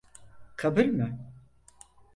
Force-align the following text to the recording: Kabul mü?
Kabul 0.55 0.85
mü? 0.85 1.19